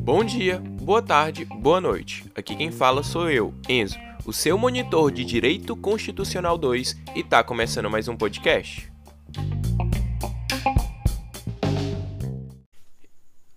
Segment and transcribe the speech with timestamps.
[0.00, 2.24] Bom dia, boa tarde, boa noite.
[2.34, 7.44] Aqui quem fala sou eu, Enzo, o seu monitor de Direito Constitucional 2 e tá
[7.44, 8.90] começando mais um podcast.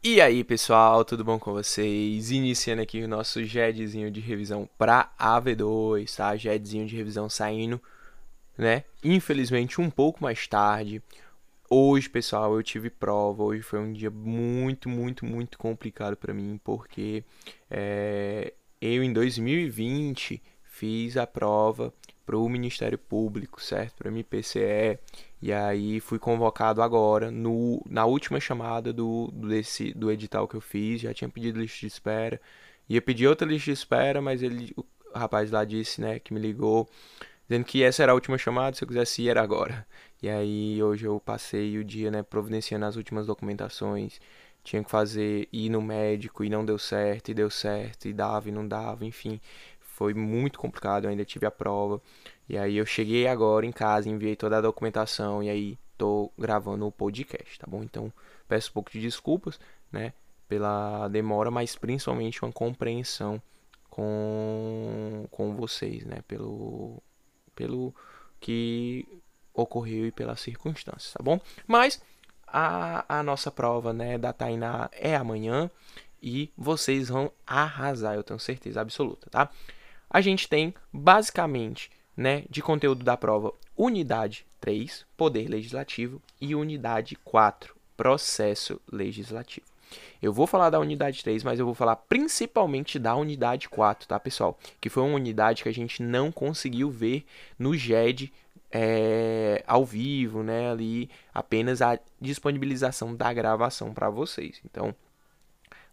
[0.04, 2.32] E aí, pessoal, tudo bom com vocês?
[2.32, 6.36] Iniciando aqui o nosso JEDzinho de revisão para AV2, tá?
[6.36, 7.82] JEDzinho de revisão saindo,
[8.58, 8.84] né?
[9.04, 11.02] Infelizmente um pouco mais tarde.
[11.74, 13.44] Hoje, pessoal, eu tive prova.
[13.44, 17.24] Hoje foi um dia muito, muito, muito complicado para mim, porque
[17.70, 21.94] é, eu em 2020 fiz a prova
[22.26, 23.96] para o Ministério Público, certo?
[23.96, 25.00] Para MPCE.
[25.42, 30.62] E aí fui convocado agora no, na última chamada do, desse, do edital que eu
[30.62, 31.00] fiz.
[31.00, 32.42] Já tinha pedido lista de espera.
[32.90, 34.86] Ia pedir outra lista de espera, mas ele, o
[35.18, 36.90] rapaz lá disse, né, que me ligou
[37.52, 39.86] dizendo que essa era a última chamada, se eu quisesse ir era agora.
[40.24, 44.22] E aí hoje eu passei o dia, né, providenciando as últimas documentações.
[44.64, 48.48] Tinha que fazer ir no médico e não deu certo, e deu certo, e dava
[48.48, 49.42] e não dava, enfim.
[49.82, 52.02] Foi muito complicado, eu ainda tive a prova.
[52.48, 56.88] E aí eu cheguei agora em casa, enviei toda a documentação e aí tô gravando
[56.88, 57.84] o podcast, tá bom?
[57.84, 58.14] Então
[58.48, 59.60] peço um pouco de desculpas,
[59.92, 60.14] né,
[60.48, 63.42] pela demora, mas principalmente uma compreensão
[63.90, 67.02] com, com vocês, né, pelo
[67.62, 67.94] pelo
[68.40, 69.08] que
[69.54, 71.40] ocorreu e pelas circunstâncias, tá bom?
[71.68, 72.02] Mas
[72.48, 75.70] a, a nossa prova, né, da Tainá é amanhã
[76.24, 79.52] e vocês vão arrasar, eu tenho certeza absoluta, tá?
[80.10, 87.16] A gente tem basicamente, né, de conteúdo da prova, unidade 3, poder legislativo e unidade
[87.24, 89.71] 4, processo legislativo.
[90.22, 94.20] Eu vou falar da unidade 3, mas eu vou falar principalmente da unidade 4, tá,
[94.20, 94.58] pessoal?
[94.80, 97.26] Que foi uma unidade que a gente não conseguiu ver
[97.58, 98.32] no GED
[98.72, 100.72] é, ao vivo, né?
[100.72, 104.62] Ali apenas a disponibilização da gravação para vocês.
[104.66, 104.96] Então,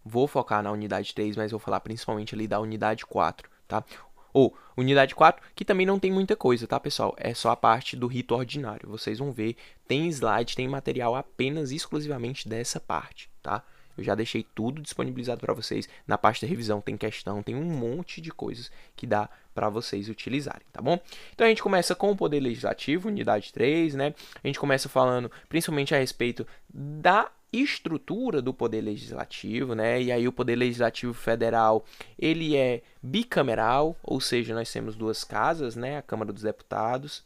[0.03, 3.83] vou focar na unidade 3, mas vou falar principalmente ali da unidade 4, tá?
[4.31, 7.15] Ou unidade 4, que também não tem muita coisa, tá, pessoal?
[7.17, 8.87] É só a parte do rito ordinário.
[8.87, 9.55] Vocês vão ver,
[9.87, 13.63] tem slide, tem material apenas exclusivamente dessa parte, tá?
[13.99, 15.87] Eu já deixei tudo disponibilizado para vocês.
[16.07, 20.09] Na parte da revisão tem questão, tem um monte de coisas que dá para vocês
[20.09, 20.99] utilizarem, tá bom?
[21.33, 24.13] Então a gente começa com o Poder Legislativo, unidade 3, né?
[24.43, 30.01] A gente começa falando principalmente a respeito da estrutura do poder legislativo, né?
[30.01, 31.83] E aí o poder legislativo federal,
[32.17, 35.97] ele é bicameral, ou seja, nós temos duas casas, né?
[35.97, 37.23] A Câmara dos Deputados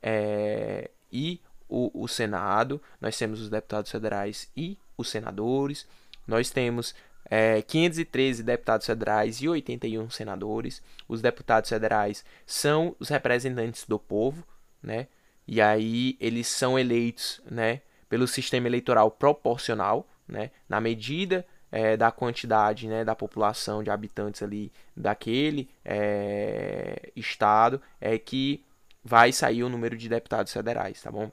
[0.00, 2.80] é, e o, o Senado.
[3.00, 5.86] Nós temos os deputados federais e os senadores.
[6.26, 6.94] Nós temos
[7.30, 10.82] é, 513 deputados federais e 81 senadores.
[11.08, 14.46] Os deputados federais são os representantes do povo,
[14.82, 15.08] né?
[15.46, 22.10] E aí eles são eleitos, né, pelo sistema eleitoral proporcional, né, na medida é, da
[22.10, 28.64] quantidade, né, da população de habitantes ali daquele é, estado, é que
[29.04, 31.30] vai sair o número de deputados federais, tá bom?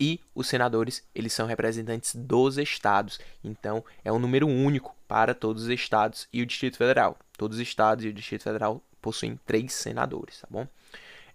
[0.00, 3.20] E os senadores, eles são representantes dos estados.
[3.44, 7.18] Então, é um número único para todos os estados e o Distrito Federal.
[7.36, 10.66] Todos os estados e o Distrito Federal possuem três senadores, tá bom?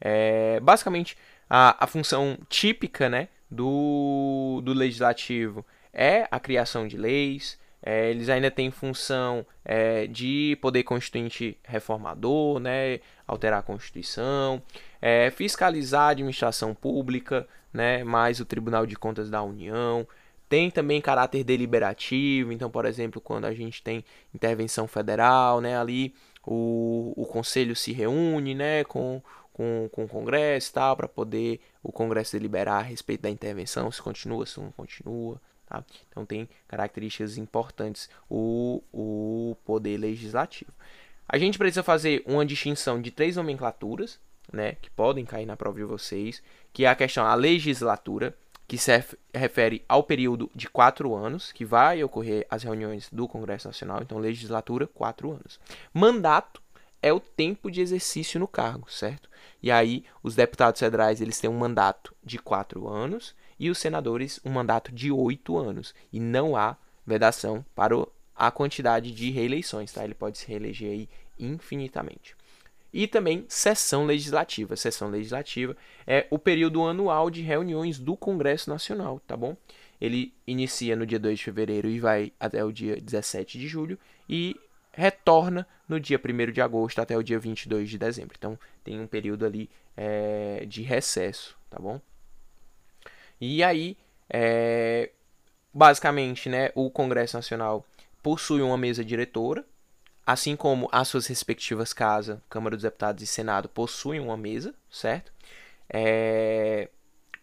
[0.02, 1.16] É, basicamente,
[1.50, 8.30] a, a função típica né, do, do legislativo é a criação de leis, é, eles
[8.30, 14.62] ainda têm função é, de poder constituinte reformador, né, alterar a Constituição,
[15.00, 20.08] é, fiscalizar a administração pública, né, mais o Tribunal de Contas da União.
[20.48, 26.14] Tem também caráter deliberativo, então, por exemplo, quando a gente tem intervenção federal, né, ali
[26.46, 29.22] o, o Conselho se reúne né, com,
[29.52, 34.02] com, com o Congresso tal, para poder o Congresso deliberar a respeito da intervenção, se
[34.02, 35.42] continua, se não continua.
[35.68, 35.84] Tá?
[36.10, 40.72] Então tem características importantes o, o poder legislativo.
[41.28, 44.20] A gente precisa fazer uma distinção de três nomenclaturas,
[44.52, 46.42] né, que podem cair na prova de vocês,
[46.74, 48.36] que é a questão a legislatura,
[48.68, 48.92] que se
[49.34, 54.18] refere ao período de quatro anos, que vai ocorrer as reuniões do Congresso Nacional, então
[54.18, 55.60] legislatura, quatro anos.
[55.94, 56.62] Mandato
[57.02, 59.30] é o tempo de exercício no cargo, certo?
[59.62, 64.40] E aí, os deputados federais, eles têm um mandato de quatro anos, e os senadores
[64.44, 65.94] um mandato de oito anos.
[66.12, 66.76] E não há
[67.06, 67.96] vedação para
[68.36, 70.04] a quantidade de reeleições, tá?
[70.04, 71.10] Ele pode se reeleger aí
[71.40, 72.36] infinitamente.
[72.96, 74.76] E também sessão legislativa.
[74.78, 75.76] Sessão legislativa
[76.08, 79.58] é o período anual de reuniões do Congresso Nacional, tá bom?
[80.00, 84.00] Ele inicia no dia 2 de fevereiro e vai até o dia 17 de julho
[84.30, 84.56] e
[84.94, 88.36] retorna no dia 1 de agosto até o dia 22 de dezembro.
[88.38, 92.00] Então tem um período ali é, de recesso, tá bom?
[93.40, 93.98] E aí
[94.30, 95.12] É,
[95.74, 97.86] basicamente, né, o Congresso Nacional
[98.24, 99.64] possui uma mesa diretora,
[100.26, 105.32] assim como as suas respectivas casas, Câmara dos Deputados e Senado, possuem uma mesa, certo?
[105.90, 106.90] É,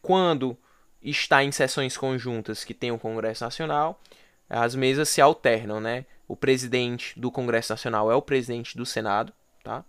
[0.01, 0.57] quando
[1.03, 4.01] está em sessões conjuntas que tem o Congresso Nacional,
[4.49, 6.05] as mesas se alternam, né?
[6.27, 9.33] O presidente do Congresso Nacional é o presidente do Senado,
[9.63, 9.85] tá?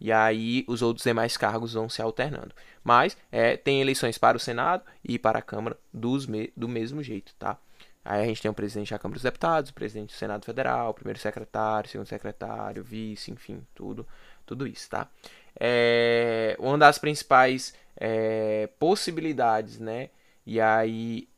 [0.00, 2.54] E aí os outros demais cargos vão se alternando.
[2.82, 7.02] Mas é, tem eleições para o Senado e para a Câmara dos me do mesmo
[7.02, 7.58] jeito, tá?
[8.04, 10.90] Aí a gente tem o presidente da Câmara dos Deputados, o presidente do Senado Federal,
[10.90, 14.06] o primeiro secretário, segundo secretário, vice, enfim, tudo,
[14.46, 15.08] tudo isso, tá?
[15.58, 20.08] É, uma das principais é, possibilidades, né?
[20.46, 21.28] E aí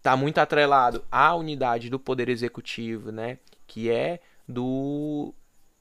[0.00, 3.38] tá muito atrelado à unidade do Poder Executivo, né?
[3.66, 5.34] Que é do,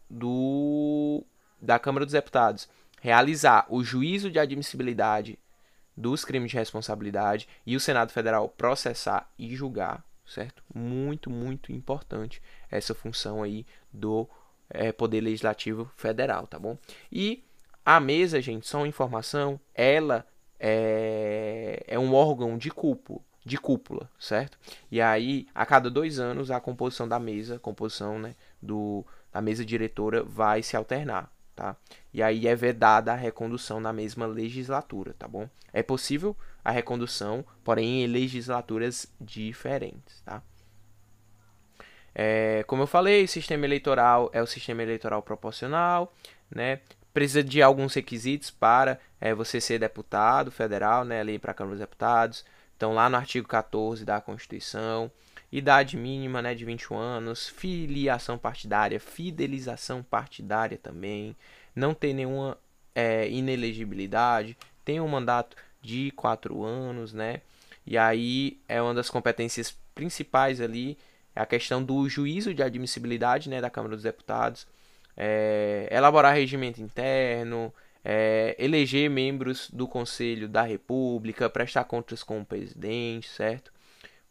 [0.10, 1.24] do
[1.62, 2.68] da Câmara dos Deputados
[3.00, 5.38] realizar o juízo de admissibilidade
[5.96, 10.64] dos crimes de responsabilidade e o Senado Federal processar e julgar, certo?
[10.74, 14.28] Muito, muito importante essa função aí do
[14.70, 16.78] é, Poder Legislativo Federal, tá bom?
[17.12, 17.44] E
[17.86, 20.26] a mesa, gente, só uma informação, ela
[20.60, 24.58] é, é um órgão de cúpula, de cúpula, certo?
[24.90, 29.66] E aí, a cada dois anos, a composição da mesa, composição né, do, da mesa
[29.66, 31.76] diretora vai se alternar tá?
[32.14, 35.48] E aí é vedada a recondução na mesma legislatura, tá bom?
[35.72, 40.42] É possível a recondução, porém em legislaturas diferentes, tá?
[42.16, 46.14] É, como eu falei, o sistema eleitoral é o sistema eleitoral proporcional,
[46.50, 46.80] né?
[47.14, 51.22] Precisa de alguns requisitos para é, você ser deputado federal, né?
[51.22, 52.46] Ali para a Câmara dos Deputados.
[52.78, 55.12] Então, lá no artigo 14 da Constituição,
[55.58, 61.36] idade mínima né, de 21 anos, filiação partidária, fidelização partidária também,
[61.76, 62.58] não tem nenhuma
[62.96, 67.42] é, inelegibilidade, tem um mandato de 4 anos, né?
[67.86, 70.98] E aí é uma das competências principais ali,
[71.36, 74.66] é a questão do juízo de admissibilidade né, da Câmara dos Deputados,
[75.16, 77.72] é, elaborar regimento interno,
[78.04, 83.73] é, eleger membros do Conselho da República, prestar contas com o presidente, certo?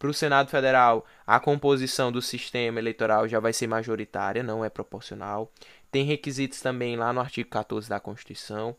[0.02, 4.68] Para o Senado Federal, a composição do sistema eleitoral já vai ser majoritária, não é
[4.68, 5.52] proporcional.
[5.92, 8.74] Tem requisitos também lá no artigo 14 da Constituição.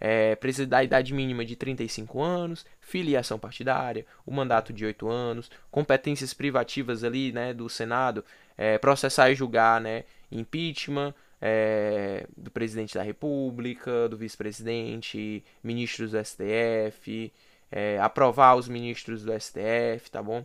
[0.00, 5.50] É, precisa da idade mínima de 35 anos, filiação partidária, o mandato de 8 anos,
[5.70, 8.24] competências privativas ali, né, do Senado,
[8.56, 16.24] é, processar e julgar, né, impeachment é, do presidente da República, do vice-presidente, ministros do
[16.24, 17.30] STF,
[17.70, 20.42] é, aprovar os ministros do STF, tá bom?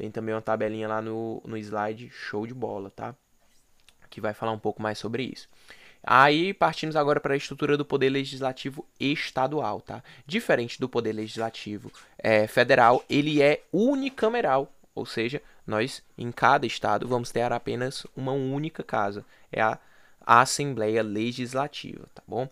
[0.00, 3.14] Tem também uma tabelinha lá no, no slide, show de bola, tá?
[4.08, 5.46] Que vai falar um pouco mais sobre isso.
[6.02, 10.02] Aí partimos agora para a estrutura do poder legislativo estadual, tá?
[10.24, 17.06] Diferente do poder legislativo é, federal, ele é unicameral, ou seja, nós em cada estado
[17.06, 19.78] vamos ter apenas uma única casa, é a,
[20.24, 22.48] a Assembleia Legislativa, tá bom?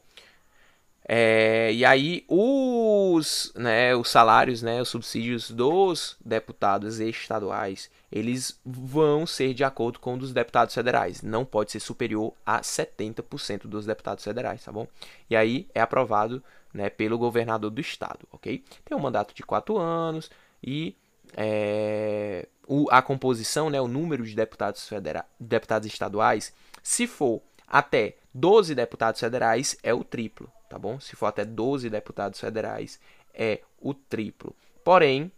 [1.10, 9.26] É, e aí os, né, os salários, né, os subsídios dos deputados estaduais, eles vão
[9.26, 11.22] ser de acordo com os dos deputados federais.
[11.22, 14.86] Não pode ser superior a 70% dos deputados federais, tá bom?
[15.30, 16.44] E aí é aprovado
[16.74, 18.62] né, pelo governador do estado, ok?
[18.84, 20.30] Tem um mandato de 4 anos
[20.62, 20.94] e
[21.34, 26.52] é, o, a composição, né, o número de deputados, federa deputados estaduais,
[26.82, 31.00] se for até 12 deputados federais, é o triplo tá bom?
[31.00, 33.00] Se for até 12 deputados federais,
[33.34, 34.54] é o triplo.
[34.84, 35.30] Porém,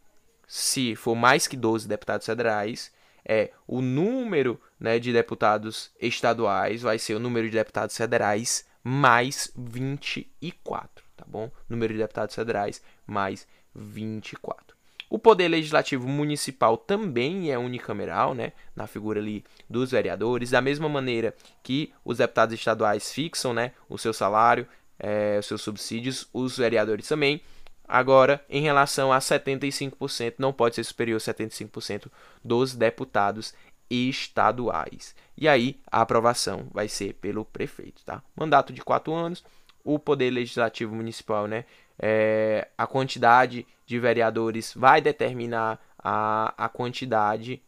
[0.46, 2.92] se for mais que 12 deputados federais,
[3.24, 9.52] é o número né, de deputados estaduais vai ser o número de deputados federais mais
[9.56, 11.50] 24, tá bom?
[11.68, 14.76] Número de deputados federais mais 24.
[15.10, 20.88] O poder legislativo municipal também é unicameral, né, na figura ali dos vereadores, da mesma
[20.88, 21.34] maneira
[21.64, 24.68] que os deputados estaduais fixam, né, o seu salário,
[25.00, 27.40] é, seus subsídios, os vereadores também.
[27.88, 32.06] Agora, em relação a 75%, não pode ser superior a 75%
[32.44, 33.52] dos deputados
[33.90, 35.14] estaduais.
[35.36, 38.22] E aí, a aprovação vai ser pelo prefeito, tá?
[38.36, 39.42] Mandato de quatro anos,
[39.82, 41.64] o Poder Legislativo Municipal, né?
[41.98, 47.60] É, a quantidade de vereadores vai determinar a, a quantidade,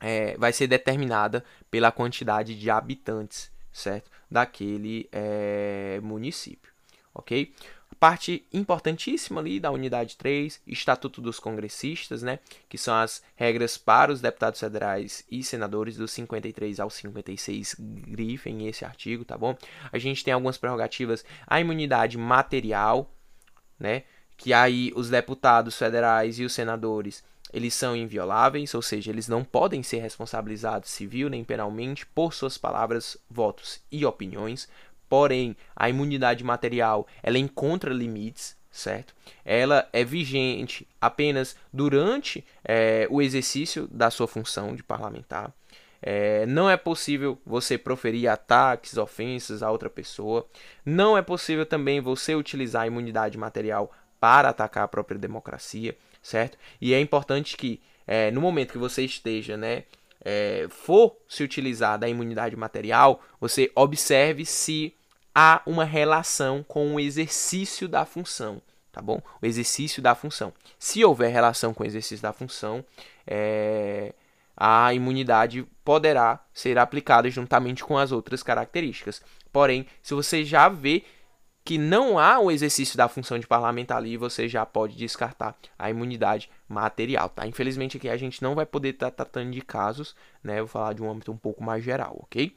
[0.00, 4.10] é, vai ser determinada pela quantidade de habitantes certo?
[4.30, 6.72] Daquele é, município,
[7.14, 7.52] ok?
[7.98, 12.38] Parte importantíssima ali da unidade 3, Estatuto dos Congressistas, né?
[12.68, 18.66] Que são as regras para os deputados federais e senadores dos 53 ao 56, grifem
[18.66, 19.56] esse artigo, tá bom?
[19.90, 23.10] A gente tem algumas prerrogativas, a imunidade material,
[23.78, 24.02] né?
[24.36, 29.44] Que aí os deputados federais e os senadores eles são invioláveis, ou seja, eles não
[29.44, 34.68] podem ser responsabilizados civil nem penalmente por suas palavras, votos e opiniões.
[35.08, 39.14] Porém, a imunidade material ela encontra limites, certo?
[39.44, 45.52] Ela é vigente apenas durante é, o exercício da sua função de parlamentar.
[46.02, 50.46] É, não é possível você proferir ataques, ofensas a outra pessoa.
[50.84, 56.58] Não é possível também você utilizar a imunidade material para atacar a própria democracia, certo?
[56.80, 59.84] E é importante que é, no momento que você esteja, né,
[60.24, 64.94] é, for se utilizar da imunidade material, você observe se
[65.34, 69.20] há uma relação com o exercício da função, tá bom?
[69.40, 70.52] O exercício da função.
[70.78, 72.82] Se houver relação com o exercício da função,
[73.26, 74.14] é,
[74.56, 79.20] a imunidade poderá ser aplicada juntamente com as outras características.
[79.52, 81.04] Porém, se você já vê
[81.64, 85.88] que não há o exercício da função de parlamentar ali, você já pode descartar a
[85.88, 87.46] imunidade material, tá?
[87.46, 90.60] Infelizmente aqui a gente não vai poder estar tá tratando de casos, né?
[90.60, 92.54] Eu vou falar de um âmbito um pouco mais geral, ok?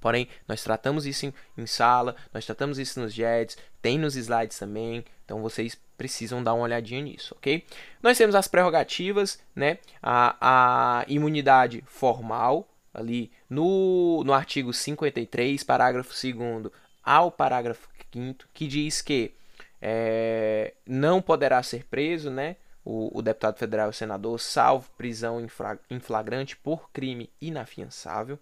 [0.00, 4.58] Porém, nós tratamos isso em, em sala, nós tratamos isso nos JEDs, tem nos slides
[4.58, 7.64] também, então vocês precisam dar uma olhadinha nisso, ok?
[8.02, 9.78] Nós temos as prerrogativas, né?
[10.02, 16.72] A, a imunidade formal, ali no, no artigo 53, parágrafo 2
[17.04, 19.32] ao parágrafo 5 que diz que
[19.80, 22.56] é, não poderá ser preso, né?
[22.84, 25.46] O, o deputado federal e o senador, salvo prisão
[25.90, 28.38] em flagrante por crime inafiançável.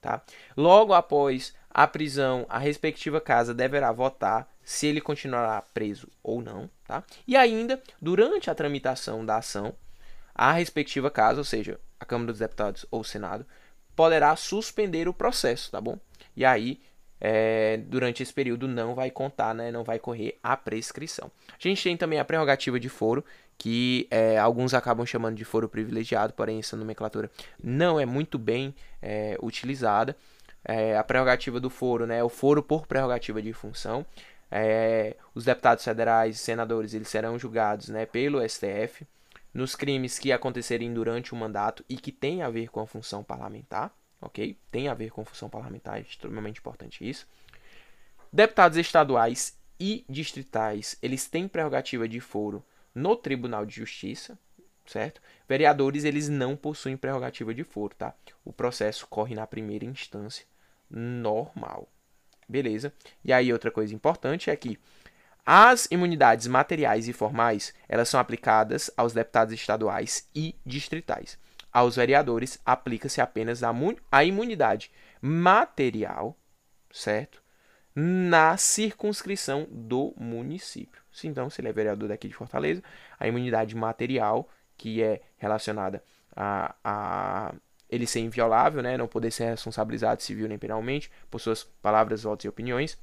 [0.00, 0.22] Tá?
[0.56, 6.70] Logo após a prisão, a respectiva casa deverá votar se ele continuará preso ou não.
[6.86, 7.02] Tá?
[7.26, 9.74] E ainda, durante a tramitação da ação,
[10.34, 13.44] a respectiva casa, ou seja, a Câmara dos Deputados ou o Senado,
[13.96, 15.98] poderá suspender o processo, tá bom?
[16.36, 16.80] E aí,
[17.20, 21.30] é, durante esse período, não vai contar, né, não vai correr a prescrição.
[21.48, 23.24] A gente tem também a prerrogativa de foro,
[23.56, 27.30] que é, alguns acabam chamando de foro privilegiado, porém essa nomenclatura
[27.62, 30.16] não é muito bem é, utilizada.
[30.64, 34.06] É, a prerrogativa do foro, né, o foro por prerrogativa de função.
[34.50, 39.06] É, os deputados federais e senadores eles serão julgados né, pelo STF
[39.52, 43.22] nos crimes que acontecerem durante o mandato e que tem a ver com a função
[43.22, 44.58] parlamentar, ok?
[44.70, 47.26] Tem a ver com função parlamentar, é extremamente importante isso.
[48.32, 54.38] Deputados estaduais e distritais, eles têm prerrogativa de foro no Tribunal de Justiça,
[54.86, 55.20] certo?
[55.48, 58.14] Vereadores, eles não possuem prerrogativa de foro, tá?
[58.44, 60.44] O processo corre na primeira instância,
[60.90, 61.88] normal.
[62.48, 62.92] Beleza?
[63.24, 64.78] E aí outra coisa importante é que
[65.44, 71.38] as imunidades materiais e formais, elas são aplicadas aos deputados estaduais e distritais.
[71.72, 76.36] Aos vereadores aplica-se apenas a imunidade material,
[76.90, 77.42] certo?
[77.94, 81.02] Na circunscrição do município.
[81.24, 82.82] Então, se ele é vereador daqui de Fortaleza,
[83.18, 86.02] a imunidade material, que é relacionada
[86.34, 87.54] a, a
[87.90, 92.44] ele ser inviolável, né, não poder ser responsabilizado civil nem penalmente por suas palavras, votos
[92.44, 92.98] e opiniões,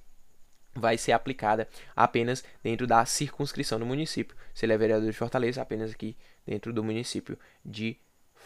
[0.74, 4.36] vai ser aplicada apenas dentro da circunscrição do município.
[4.54, 7.98] Se ele é vereador de Fortaleza, apenas aqui dentro do município de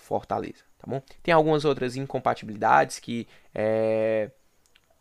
[0.09, 1.03] Fortaleza, tá bom?
[1.21, 4.31] Tem algumas outras incompatibilidades que é,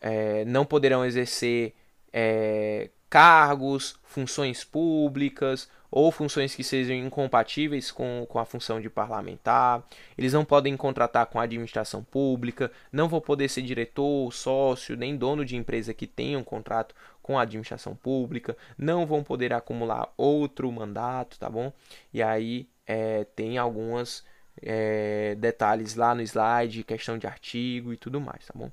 [0.03, 1.75] é, não poderão exercer
[2.13, 9.83] é, cargos, funções públicas ou funções que sejam incompatíveis com, com a função de parlamentar.
[10.19, 15.17] Eles não podem contratar com a administração pública, não vão poder ser diretor, sócio, nem
[15.17, 20.13] dono de empresa que tenha um contrato com a administração pública, não vão poder acumular
[20.19, 21.73] outro mandato, tá bom?
[22.13, 24.23] E aí é, tem alguns
[24.63, 28.71] é, detalhes lá no slide, questão de artigo e tudo mais, tá bom?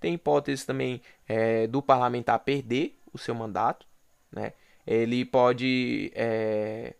[0.00, 3.86] Tem hipótese também é, do parlamentar perder o seu mandato,
[4.30, 4.52] né?
[4.86, 6.94] Ele pode é,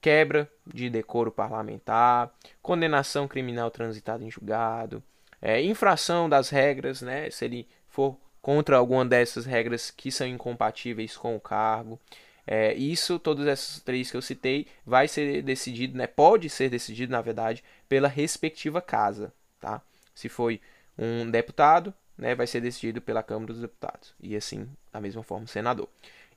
[0.00, 5.02] quebra de decoro parlamentar, condenação criminal transitada em julgado,
[5.40, 7.30] é, infração das regras, né?
[7.30, 11.98] Se ele for contra alguma dessas regras que são incompatíveis com o cargo.
[12.46, 16.06] É, isso, todos esses três que eu citei, vai ser decidido, né?
[16.06, 19.80] Pode ser decidido, na verdade, pela respectiva casa, tá?
[20.14, 20.60] Se foi
[20.98, 24.14] um deputado, né, vai ser decidido pela Câmara dos Deputados.
[24.20, 25.88] E assim, da mesma forma, o senador.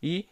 [0.02, 0.28] E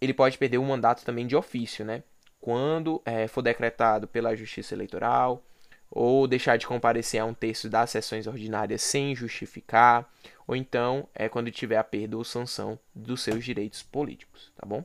[0.00, 2.02] ele pode perder o mandato também de ofício, né?
[2.40, 5.42] Quando é, for decretado pela Justiça Eleitoral,
[5.90, 10.10] ou deixar de comparecer a um terço das sessões ordinárias sem justificar,
[10.46, 14.84] ou então é quando tiver a perda ou sanção dos seus direitos políticos, tá bom?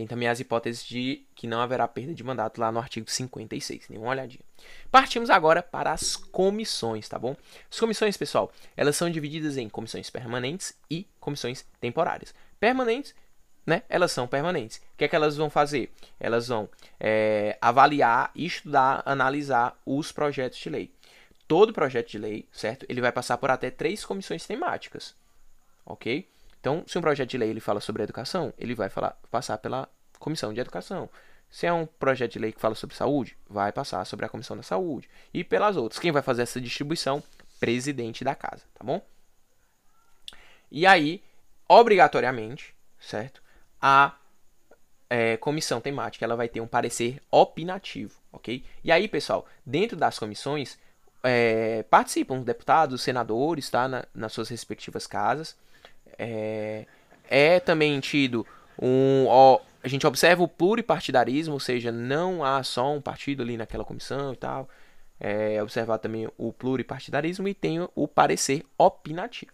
[0.00, 3.88] Tem também as hipóteses de que não haverá perda de mandato lá no artigo 56.
[3.90, 4.40] Dê uma olhadinha.
[4.90, 7.36] Partimos agora para as comissões, tá bom?
[7.70, 12.34] As comissões, pessoal, elas são divididas em comissões permanentes e comissões temporárias.
[12.58, 13.14] Permanentes
[13.66, 13.82] né?
[13.90, 14.78] Elas são permanentes.
[14.78, 15.92] O que é que elas vão fazer?
[16.18, 16.66] Elas vão
[16.98, 20.90] é, avaliar, estudar, analisar os projetos de lei.
[21.46, 22.86] Todo projeto de lei, certo?
[22.88, 25.14] Ele vai passar por até três comissões temáticas,
[25.84, 26.26] ok?
[26.60, 29.88] Então, se um projeto de lei ele fala sobre educação, ele vai falar, passar pela
[30.18, 31.08] comissão de educação.
[31.50, 34.56] Se é um projeto de lei que fala sobre saúde, vai passar sobre a comissão
[34.56, 35.98] da saúde e pelas outras.
[35.98, 37.22] Quem vai fazer essa distribuição?
[37.58, 39.02] Presidente da casa, tá bom?
[40.70, 41.22] E aí,
[41.68, 43.42] obrigatoriamente, certo?
[43.80, 44.14] A
[45.08, 48.64] é, comissão temática ela vai ter um parecer opinativo, ok?
[48.84, 50.78] E aí, pessoal, dentro das comissões
[51.22, 53.88] é, participam deputados, senadores, tá?
[53.88, 55.56] Na, nas suas respectivas casas.
[56.18, 56.86] É,
[57.28, 58.46] é também tido
[58.80, 59.26] um.
[59.28, 63.84] Ó, a gente observa o pluripartidarismo, ou seja, não há só um partido ali naquela
[63.84, 64.68] comissão e tal.
[65.18, 69.52] É, observar também o pluripartidarismo e tem o parecer opinativo.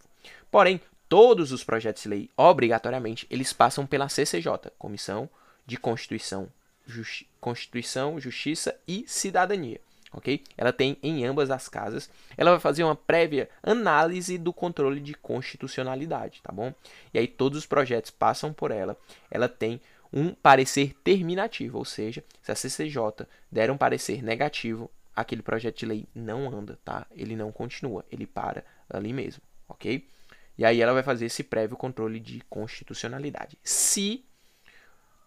[0.50, 5.28] Porém, todos os projetos de lei, obrigatoriamente, eles passam pela CCJ, Comissão
[5.66, 6.48] de Constituição,
[6.86, 9.80] Justi Constituição, Justiça e Cidadania.
[10.16, 10.42] Ok?
[10.56, 12.11] Ela tem em ambas as casas.
[12.37, 16.73] Ela vai fazer uma prévia análise do controle de constitucionalidade, tá bom?
[17.12, 18.96] E aí todos os projetos passam por ela.
[19.30, 19.80] Ela tem
[20.12, 25.87] um parecer terminativo, ou seja, se a CCJ der um parecer negativo, aquele projeto de
[25.87, 27.06] lei não anda, tá?
[27.11, 30.08] Ele não continua, ele para ali mesmo, ok?
[30.56, 33.58] E aí ela vai fazer esse prévio controle de constitucionalidade.
[33.62, 34.25] Se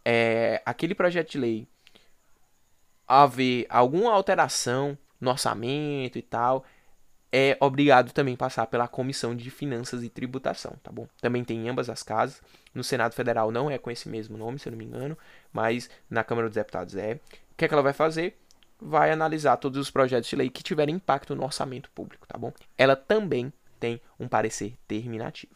[0.03, 1.67] é, aquele projeto de lei
[3.09, 6.63] haver alguma alteração no orçamento e tal,
[7.31, 11.07] é obrigado também passar pela Comissão de Finanças e Tributação, tá bom?
[11.19, 12.41] Também tem em ambas as casas.
[12.73, 15.17] No Senado Federal não é com esse mesmo nome, se eu não me engano,
[15.51, 17.19] mas na Câmara dos Deputados é.
[17.51, 18.39] O que é que ela vai fazer?
[18.79, 22.53] Vai analisar todos os projetos de lei que tiverem impacto no orçamento público, tá bom?
[22.77, 25.53] Ela também tem um parecer terminativo.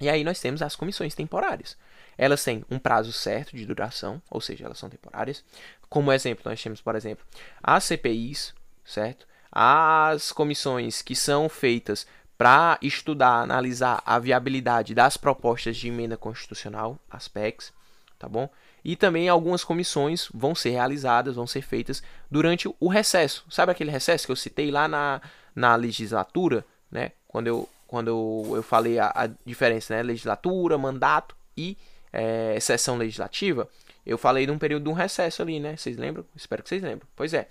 [0.00, 1.76] E aí nós temos as comissões temporárias.
[2.18, 5.44] Elas têm um prazo certo de duração, ou seja, elas são temporárias.
[5.88, 7.24] Como exemplo, nós temos, por exemplo,
[7.62, 8.54] as CPIs,
[8.84, 9.26] certo?
[9.50, 16.98] As comissões que são feitas para estudar, analisar a viabilidade das propostas de emenda constitucional,
[17.10, 17.72] as PECs,
[18.18, 18.48] tá bom?
[18.84, 23.44] E também algumas comissões vão ser realizadas, vão ser feitas durante o recesso.
[23.50, 25.20] Sabe aquele recesso que eu citei lá na,
[25.54, 26.64] na legislatura?
[26.90, 27.12] né?
[27.28, 30.02] Quando eu, quando eu, eu falei a, a diferença, né?
[30.02, 31.76] Legislatura, mandato e
[32.16, 33.68] é, sessão legislativa,
[34.06, 35.76] eu falei de um período de um recesso ali, né?
[35.76, 36.24] Vocês lembram?
[36.34, 37.06] Espero que vocês lembram.
[37.14, 37.46] Pois é.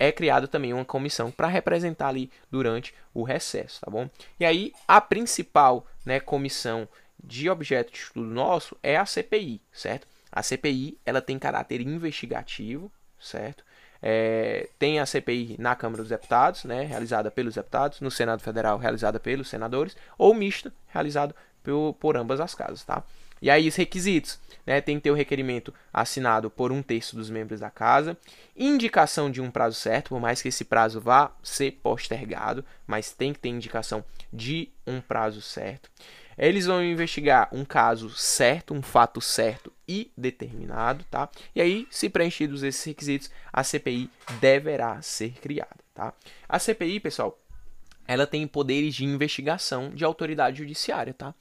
[0.00, 4.08] É criado também uma comissão para representar ali durante o recesso, tá bom?
[4.38, 6.88] E aí, a principal né, comissão
[7.22, 10.06] de objeto de estudo nosso é a CPI, certo?
[10.30, 13.64] A CPI ela tem caráter investigativo, certo?
[14.00, 18.78] É, tem a CPI na Câmara dos Deputados, né, realizada pelos deputados, no Senado Federal,
[18.78, 22.84] realizada pelos senadores, ou mista, realizado por, por ambas as casas.
[22.84, 23.02] Tá?
[23.40, 27.30] E aí, os requisitos: né, tem que ter o requerimento assinado por um terço dos
[27.30, 28.18] membros da casa,
[28.56, 33.32] indicação de um prazo certo, por mais que esse prazo vá ser postergado, mas tem
[33.32, 35.90] que ter indicação de um prazo certo.
[36.36, 41.28] Eles vão investigar um caso certo, um fato certo e determinado, tá?
[41.54, 46.12] E aí, se preenchidos esses requisitos, a CPI deverá ser criada, tá?
[46.48, 47.36] A CPI, pessoal,
[48.06, 51.34] ela tem poderes de investigação de autoridade judiciária, tá?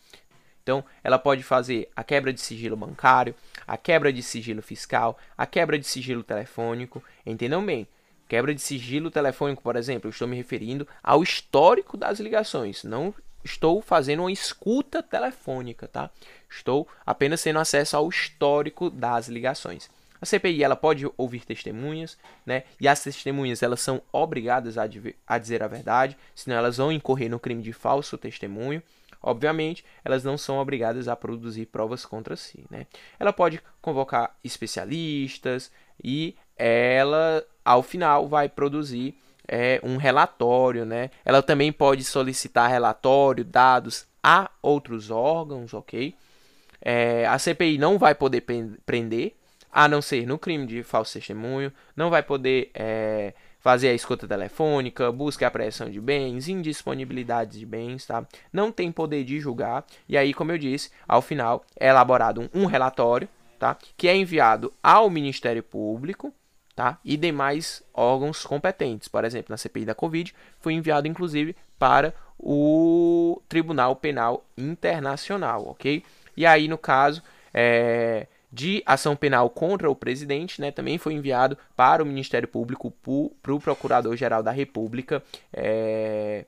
[0.67, 3.33] Então, ela pode fazer a quebra de sigilo bancário,
[3.65, 7.87] a quebra de sigilo fiscal, a quebra de sigilo telefônico, entendam bem?
[8.27, 13.15] Quebra de sigilo telefônico, por exemplo, eu estou me referindo ao histórico das ligações, não
[13.45, 16.09] estou fazendo uma escuta telefônica, tá?
[16.49, 19.89] Estou apenas tendo acesso ao histórico das ligações.
[20.21, 22.63] A CPI ela pode ouvir testemunhas, né?
[22.81, 24.83] E as testemunhas elas são obrigadas a,
[25.25, 28.83] a dizer a verdade, senão elas vão incorrer no crime de falso testemunho.
[29.27, 32.87] Obviamente, elas não são obrigadas a produzir provas contra si, né?
[33.19, 35.69] Ela pode convocar especialistas
[36.01, 41.09] e ela, ao final, vai produzir é, um relatório, né?
[41.25, 46.15] Ela também pode solicitar relatório, dados a outros órgãos, ok?
[46.81, 48.45] É, a CPI não vai poder
[48.85, 49.35] prender,
[49.69, 53.33] a não ser no crime de falso testemunho, não vai poder é,
[53.67, 58.25] fazer a escuta telefônica, busca e apreensão de bens, indisponibilidade de bens, tá?
[58.49, 59.85] Não tem poder de julgar.
[60.07, 63.27] E aí, como eu disse, ao final é elaborado um, relatório,
[63.59, 63.77] tá?
[63.97, 66.33] Que é enviado ao Ministério Público,
[66.77, 66.97] tá?
[67.03, 69.09] e demais órgãos competentes.
[69.09, 76.05] Por exemplo, na CPI da Covid, foi enviado inclusive para o Tribunal Penal Internacional, ok?
[76.37, 77.21] E aí, no caso
[77.53, 82.91] é, de ação penal contra o presidente, né, também foi enviado para o Ministério Público,
[83.41, 86.45] para o Procurador-Geral da República, é,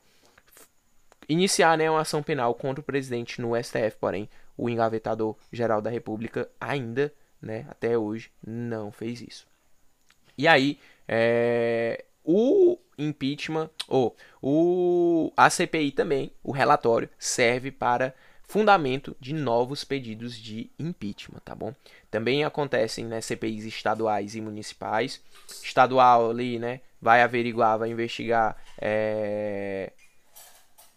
[1.27, 5.89] iniciar né, uma ação penal contra o presidente no STF, porém o engavetador geral da
[5.89, 9.47] República ainda, né, até hoje, não fez isso.
[10.37, 18.13] E aí, é, o impeachment, ou o, a CPI também, o relatório, serve para
[18.49, 21.71] fundamento de novos pedidos de impeachment, tá bom?
[22.09, 25.21] Também acontecem né, CPIs estaduais e municipais.
[25.63, 29.93] Estadual ali, né, vai averiguar, vai investigar é,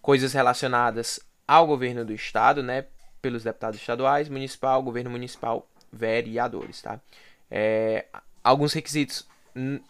[0.00, 2.86] coisas relacionadas ao governo do estado, né,
[3.20, 6.98] pelos deputados estaduais, municipal, governo municipal, vereadores, tá?
[7.50, 8.06] É,
[8.42, 9.26] alguns requisitos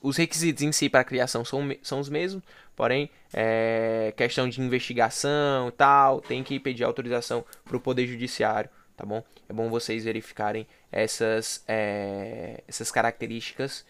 [0.02, 2.42] os requisitos em si para a criação são, são os mesmos,
[2.74, 8.70] porém, é, questão de investigação e tal, tem que pedir autorização para o Poder Judiciário,
[8.96, 9.22] tá bom?
[9.48, 13.84] É bom vocês verificarem essas, é, essas características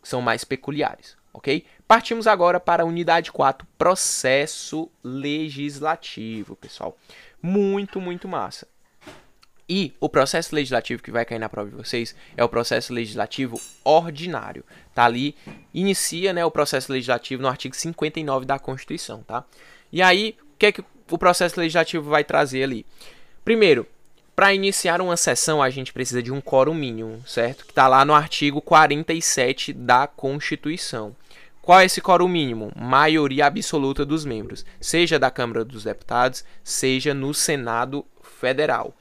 [0.00, 1.64] que são mais peculiares, ok?
[1.86, 6.96] Partimos agora para a unidade 4, processo legislativo, pessoal.
[7.42, 8.66] Muito, muito massa.
[9.68, 13.60] E o processo legislativo que vai cair na prova de vocês é o processo legislativo
[13.84, 14.64] ordinário.
[14.94, 15.36] Tá ali,
[15.74, 19.44] inicia né, o processo legislativo no artigo 59 da Constituição, tá?
[19.92, 22.86] E aí, o que é que o processo legislativo vai trazer ali?
[23.44, 23.86] Primeiro,
[24.34, 27.66] para iniciar uma sessão, a gente precisa de um quórum mínimo, certo?
[27.66, 31.14] Que está lá no artigo 47 da Constituição.
[31.60, 32.72] Qual é esse quórum mínimo?
[32.74, 38.94] Maioria absoluta dos membros, seja da Câmara dos Deputados, seja no Senado Federal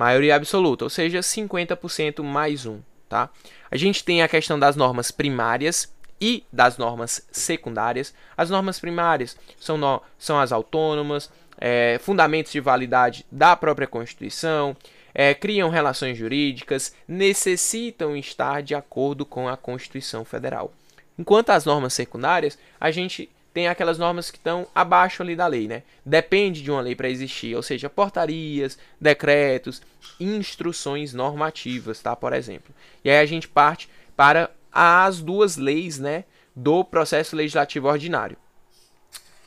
[0.00, 3.28] maioria absoluta, ou seja, 50% mais um, tá?
[3.70, 8.14] A gente tem a questão das normas primárias e das normas secundárias.
[8.34, 14.74] As normas primárias são, no, são as autônomas, é, fundamentos de validade da própria Constituição,
[15.12, 20.72] é, criam relações jurídicas, necessitam estar de acordo com a Constituição Federal.
[21.18, 25.66] Enquanto as normas secundárias, a gente tem aquelas normas que estão abaixo ali da lei,
[25.66, 25.82] né?
[26.04, 29.82] Depende de uma lei para existir, ou seja, portarias, decretos,
[30.20, 32.14] instruções normativas, tá?
[32.14, 32.74] Por exemplo.
[33.04, 38.36] E aí a gente parte para as duas leis, né, do processo legislativo ordinário.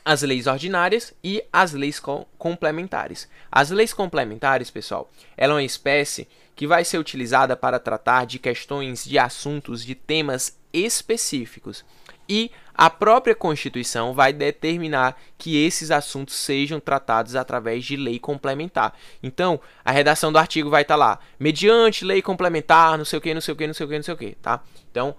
[0.04, 3.26] As leis ordinárias e as leis com complementares.
[3.50, 8.38] As leis complementares, pessoal, ela é uma espécie que vai ser utilizada para tratar de
[8.38, 11.84] questões de assuntos de temas específicos
[12.28, 18.94] e a própria Constituição vai determinar que esses assuntos sejam tratados através de lei complementar.
[19.22, 23.22] Então, a redação do artigo vai estar tá lá, mediante lei complementar, não sei o
[23.22, 24.60] que, não sei o que, não sei o que, não sei o que, tá?
[24.90, 25.14] Então,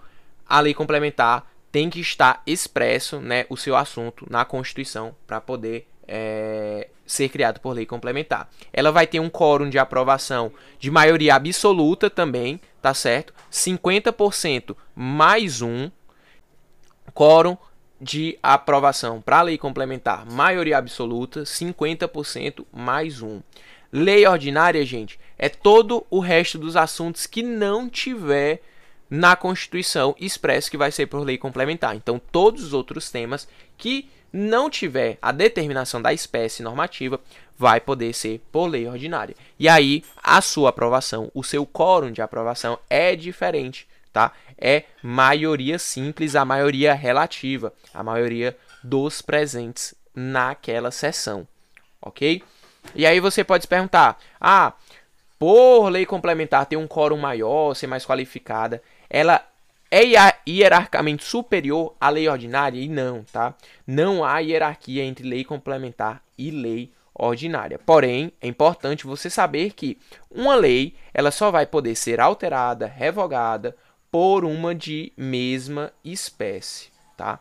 [0.45, 5.87] a lei complementar tem que estar expresso, né, o seu assunto na Constituição para poder
[6.07, 8.49] é, ser criado por lei complementar.
[8.71, 13.33] Ela vai ter um quórum de aprovação de maioria absoluta também, tá certo?
[13.51, 15.89] 50% mais um,
[17.15, 17.57] quórum
[17.99, 23.41] de aprovação para a lei complementar, maioria absoluta, 50% mais um.
[23.89, 28.61] Lei ordinária, gente, é todo o resto dos assuntos que não tiver
[29.09, 31.95] na Constituição expresso que vai ser por lei complementar.
[31.95, 33.47] Então, todos os outros temas
[33.77, 37.21] que não tiver a determinação da espécie normativa
[37.57, 39.35] vai poder ser por lei ordinária.
[39.57, 44.31] E aí, a sua aprovação, o seu quórum de aprovação é diferente tá?
[44.57, 51.45] É maioria simples, a maioria relativa, a maioria dos presentes naquela sessão,
[52.01, 52.41] ok?
[52.95, 54.71] E aí você pode se perguntar, ah,
[55.37, 59.45] por lei complementar ter um quórum maior, ser mais qualificada, ela
[59.91, 60.03] é
[60.47, 62.79] hierarquicamente superior à lei ordinária?
[62.79, 63.53] E não, tá?
[63.85, 67.77] Não há hierarquia entre lei complementar e lei ordinária.
[67.77, 69.97] Porém, é importante você saber que
[70.31, 73.75] uma lei ela só vai poder ser alterada, revogada
[74.15, 77.37] por uma de mesma espécie, tá?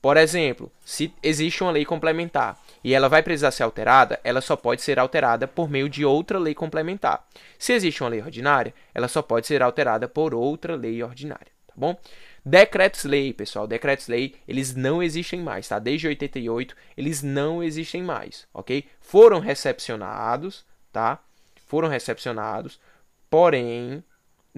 [0.00, 4.56] Por exemplo, se existe uma lei complementar e ela vai precisar ser alterada, ela só
[4.56, 7.28] pode ser alterada por meio de outra lei complementar.
[7.58, 11.74] Se existe uma lei ordinária, ela só pode ser alterada por outra lei ordinária, tá
[11.76, 11.94] bom?
[12.42, 15.78] Decretos-lei, pessoal, decretos-lei, eles não existem mais, tá?
[15.78, 18.82] Desde 88, eles não existem mais, ok?
[18.98, 21.18] Foram recepcionados, tá?
[21.66, 22.80] Foram recepcionados,
[23.28, 24.02] porém,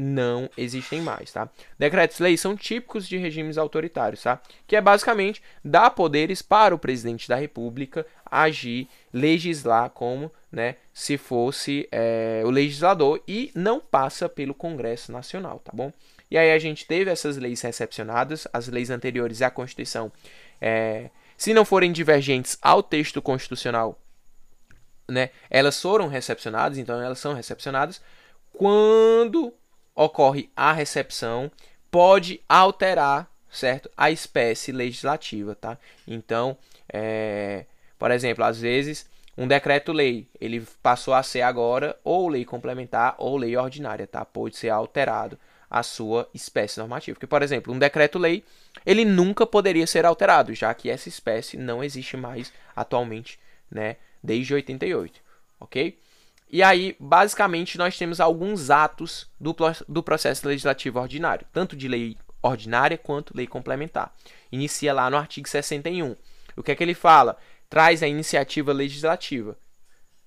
[0.01, 1.49] não existem mais, tá?
[1.79, 4.41] Decretos-leis são típicos de regimes autoritários, tá?
[4.67, 11.19] Que é basicamente dar poderes para o presidente da República agir, legislar como, né, se
[11.19, 15.93] fosse é, o legislador e não passa pelo Congresso Nacional, tá bom?
[16.31, 20.11] E aí a gente teve essas leis recepcionadas, as leis anteriores à Constituição,
[20.61, 24.01] é, se não forem divergentes ao texto constitucional,
[25.09, 28.01] né, elas foram recepcionadas, então elas são recepcionadas
[28.53, 29.53] quando
[29.95, 31.51] ocorre a recepção,
[31.91, 33.91] pode alterar, certo?
[33.97, 35.79] A espécie legislativa, tá?
[36.07, 36.57] Então,
[36.93, 37.67] é,
[37.99, 43.37] por exemplo, às vezes um decreto-lei, ele passou a ser agora ou lei complementar ou
[43.37, 44.25] lei ordinária, tá?
[44.25, 45.39] Pode ser alterado
[45.71, 47.15] a sua espécie normativa.
[47.15, 48.45] Porque, por exemplo, um decreto-lei,
[48.85, 53.39] ele nunca poderia ser alterado, já que essa espécie não existe mais atualmente,
[53.71, 55.21] né, desde 88,
[55.61, 55.99] ok?
[56.53, 59.55] E aí, basicamente, nós temos alguns atos do,
[59.89, 64.13] do processo legislativo ordinário, tanto de lei ordinária quanto lei complementar.
[64.51, 66.17] Inicia lá no artigo 61.
[66.57, 67.39] O que é que ele fala?
[67.69, 69.57] Traz a iniciativa legislativa.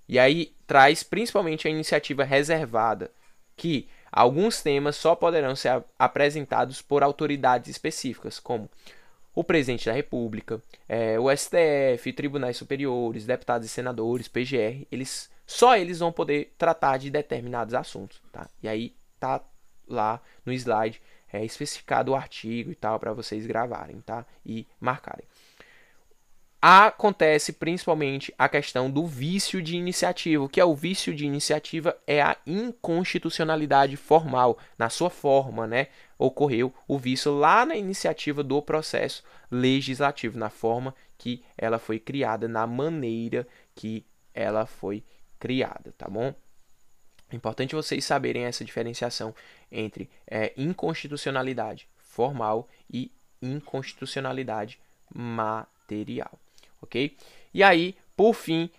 [0.07, 3.11] E aí traz principalmente a iniciativa reservada,
[3.57, 8.69] que alguns temas só poderão ser apresentados por autoridades específicas, como
[9.35, 15.77] o presidente da República, é, o STF, tribunais superiores, deputados e senadores, PGR, eles só
[15.77, 18.49] eles vão poder tratar de determinados assuntos, tá?
[18.63, 19.39] E aí tá
[19.87, 20.99] lá no slide
[21.31, 24.25] é, especificado o artigo e tal para vocês gravarem, tá?
[24.43, 25.27] E marcarem.
[26.59, 30.43] Acontece principalmente a questão do vício de iniciativa.
[30.43, 31.95] O que é o vício de iniciativa?
[32.07, 35.87] É a inconstitucionalidade formal, na sua forma, né?
[36.17, 42.47] Ocorreu o vício lá na iniciativa do processo legislativo, na forma que ela foi criada,
[42.47, 45.03] na maneira que ela foi
[45.43, 46.33] criada, tá bom?
[47.29, 49.35] É importante vocês saberem essa diferenciação
[49.69, 54.79] entre é, inconstitucionalidade formal e inconstitucionalidade
[55.13, 56.39] material,
[56.81, 57.13] ok?
[57.53, 58.69] E aí, por fim,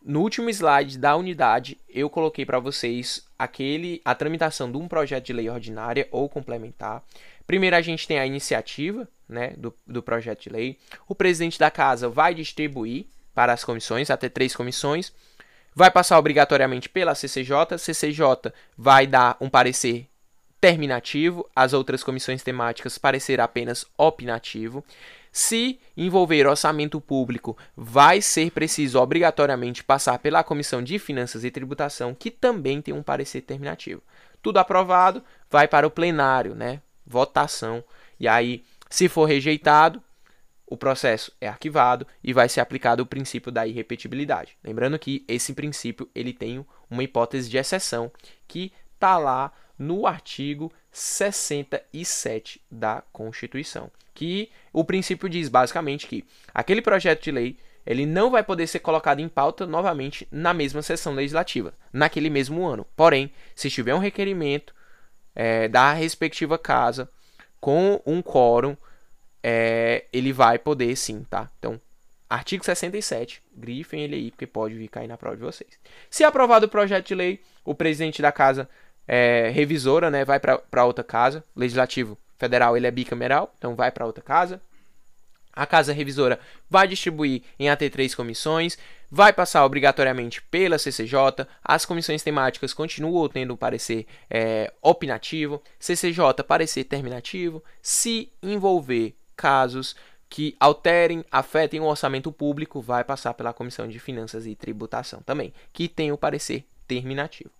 [0.00, 5.24] no último slide da unidade, eu coloquei para vocês aquele a tramitação de um projeto
[5.24, 7.02] de lei ordinária ou complementar.
[7.48, 10.78] Primeiro a gente tem a iniciativa, né, do, do projeto de lei.
[11.08, 15.12] O presidente da casa vai distribuir para as comissões, até três comissões
[15.74, 17.78] vai passar obrigatoriamente pela CCJ.
[17.78, 20.08] CCJ vai dar um parecer
[20.60, 24.84] terminativo, as outras comissões temáticas parecer apenas opinativo.
[25.32, 32.14] Se envolver orçamento público, vai ser preciso obrigatoriamente passar pela Comissão de Finanças e Tributação,
[32.14, 34.02] que também tem um parecer terminativo.
[34.42, 36.80] Tudo aprovado, vai para o plenário, né?
[37.06, 37.82] Votação.
[38.20, 40.02] E aí, se for rejeitado,
[40.72, 44.56] o processo é arquivado e vai ser aplicado o princípio da irrepetibilidade.
[44.64, 48.10] Lembrando que esse princípio ele tem uma hipótese de exceção
[48.48, 56.80] que está lá no artigo 67 da Constituição, que o princípio diz basicamente que aquele
[56.80, 61.12] projeto de lei ele não vai poder ser colocado em pauta novamente na mesma sessão
[61.12, 62.86] legislativa, naquele mesmo ano.
[62.96, 64.74] Porém, se tiver um requerimento
[65.34, 67.10] é, da respectiva casa
[67.60, 68.74] com um quórum
[69.42, 71.50] é, ele vai poder sim, tá?
[71.58, 71.80] Então,
[72.28, 75.78] artigo 67, grifem ele aí, porque pode vir cair na prova de vocês.
[76.08, 78.68] Se aprovado o projeto de lei, o presidente da casa
[79.06, 84.06] é, revisora, né, vai para outra casa, legislativo federal ele é bicameral, então vai para
[84.06, 84.60] outra casa.
[85.54, 88.78] A casa revisora vai distribuir em até três comissões,
[89.10, 96.42] vai passar obrigatoriamente pela CCJ, as comissões temáticas continuam tendo um parecer é, opinativo, CCJ
[96.48, 99.96] parecer terminativo, se envolver casos
[100.30, 105.52] que alterem, afetem o orçamento público, vai passar pela Comissão de Finanças e Tributação também,
[105.72, 107.50] que tem o parecer terminativo.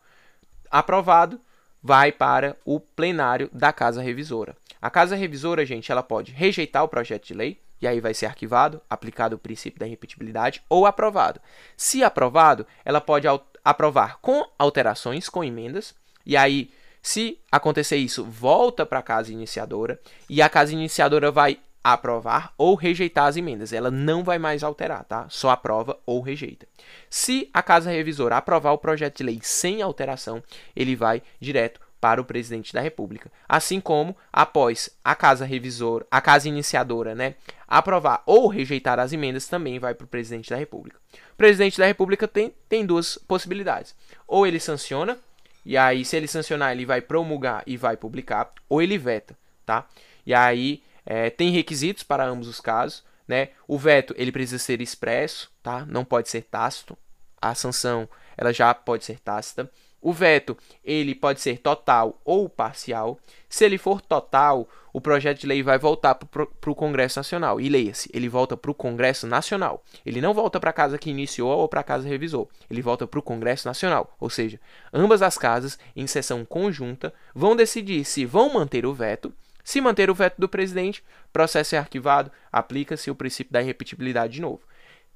[0.71, 1.41] Aprovado,
[1.83, 4.57] vai para o plenário da Casa Revisora.
[4.81, 8.27] A Casa Revisora, gente, ela pode rejeitar o projeto de lei, e aí vai ser
[8.27, 11.41] arquivado, aplicado o princípio da repetibilidade, ou aprovado.
[11.77, 13.27] Se aprovado, ela pode
[13.65, 16.71] aprovar com alterações, com emendas, e aí,
[17.03, 22.75] se acontecer isso, volta para a casa iniciadora, e a casa iniciadora vai aprovar ou
[22.75, 23.73] rejeitar as emendas.
[23.73, 25.27] Ela não vai mais alterar, tá?
[25.29, 26.67] Só aprova ou rejeita.
[27.11, 30.43] Se a Casa Revisora aprovar o projeto de lei sem alteração,
[30.75, 33.31] ele vai direto para o presidente da República.
[33.49, 37.37] Assim como, após a Casa Revisora, a Casa Iniciadora, né,
[37.69, 40.99] aprovar ou rejeitar as emendas, também vai para o presidente da República.
[41.33, 43.95] O presidente da República tem, tem duas possibilidades.
[44.27, 45.17] Ou ele sanciona,
[45.65, 49.87] e aí, se ele sancionar, ele vai promulgar e vai publicar, ou ele veta, tá?
[50.27, 53.05] E aí é, tem requisitos para ambos os casos.
[53.27, 53.51] Né?
[53.67, 55.87] O veto ele precisa ser expresso, tá?
[55.87, 56.97] não pode ser tácito.
[57.41, 59.71] A sanção ela já pode ser tácita.
[60.01, 63.19] O veto ele pode ser total ou parcial.
[63.49, 67.61] Se ele for total, o projeto de lei vai voltar para o Congresso Nacional.
[67.61, 69.85] E leia-se, ele volta para o Congresso Nacional.
[70.05, 72.51] Ele não volta para a casa que iniciou ou para a casa revisou.
[72.69, 74.17] Ele volta para o Congresso Nacional.
[74.19, 74.61] Ou seja,
[74.93, 79.33] ambas as casas, em sessão conjunta, vão decidir se vão manter o veto
[79.63, 84.41] se manter o veto do presidente, processo é arquivado, aplica-se o princípio da irrepetibilidade de
[84.41, 84.61] novo.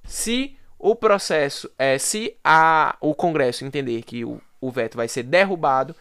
[0.04, 5.22] Se o processo, é, se a, o Congresso entender que o, o veto vai ser
[5.22, 5.94] derrubado,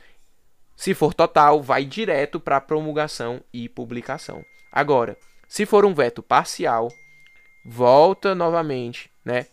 [0.75, 4.43] se for total, vai direto para promulgação e publicação.
[4.71, 6.91] Agora, se for um veto parcial,
[7.65, 9.47] volta novamente, né,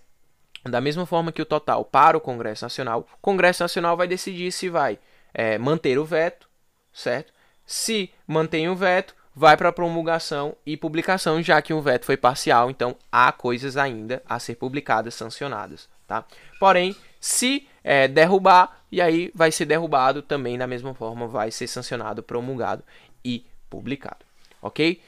[0.64, 4.52] Da mesma forma que o total para o Congresso Nacional, o Congresso Nacional vai decidir
[4.52, 4.98] se vai
[5.35, 6.48] é, manter o veto,
[6.92, 7.31] certo?
[7.66, 12.70] Se mantém o veto, vai para promulgação e publicação, já que o veto foi parcial,
[12.70, 16.25] então há coisas ainda a ser publicadas, sancionadas, tá?
[16.61, 21.66] Porém, se é, derrubar, e aí vai ser derrubado também da mesma forma, vai ser
[21.66, 22.83] sancionado, promulgado
[23.25, 24.25] e publicado,
[24.61, 25.01] ok?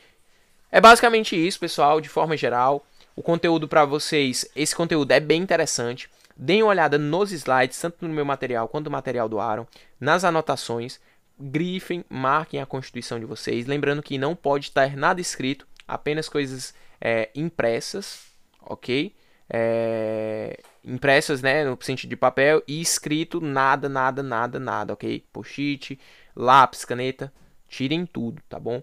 [0.71, 2.85] É basicamente isso, pessoal, de forma geral
[3.17, 4.45] o conteúdo para vocês.
[4.57, 6.11] Esse conteúdo é bem interessante.
[6.37, 9.67] Deem uma olhada nos slides, tanto no meu material quanto no material do Aaron,
[10.01, 11.01] nas anotações.
[11.39, 13.67] Grifem, marquem a constituição de vocês.
[13.67, 18.27] Lembrando que não pode estar nada escrito, apenas coisas é, impressas,
[18.63, 19.15] ok?
[19.49, 25.25] É, impressas, né, no sentido de papel, e escrito nada, nada, nada, nada, ok?
[25.33, 25.99] Post-it,
[26.37, 27.33] lápis, caneta,
[27.69, 28.83] tirem tudo, tá bom?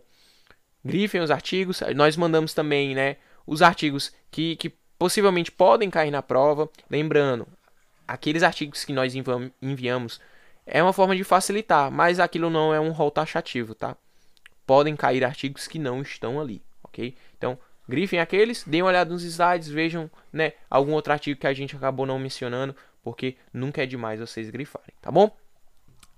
[0.83, 1.81] Grifem os artigos.
[1.95, 6.69] Nós mandamos também, né, os artigos que, que possivelmente podem cair na prova.
[6.89, 7.47] Lembrando,
[8.07, 9.13] aqueles artigos que nós
[9.61, 10.19] enviamos
[10.65, 13.95] é uma forma de facilitar, mas aquilo não é um rol taxativo, tá?
[14.65, 17.15] Podem cair artigos que não estão ali, ok?
[17.37, 21.53] Então, grifem aqueles, deem uma olhada nos slides, vejam né, algum outro artigo que a
[21.53, 25.35] gente acabou não mencionando, porque nunca é demais vocês grifarem, tá bom?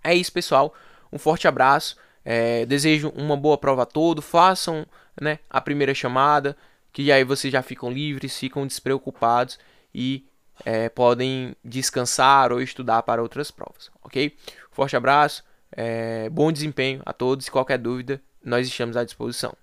[0.03, 0.73] É isso, pessoal.
[1.11, 1.97] Um forte abraço.
[2.25, 4.25] É, desejo uma boa prova a todos.
[4.25, 4.85] Façam
[5.19, 6.57] né, a primeira chamada
[6.93, 9.57] que aí vocês já ficam livres, ficam despreocupados
[9.93, 10.25] e
[10.65, 14.35] é, podem descansar ou estudar para outras provas, ok?
[14.71, 19.55] Forte abraço, é, bom desempenho a todos e qualquer dúvida nós estamos à disposição.